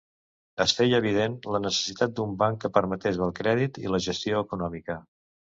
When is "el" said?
3.27-3.35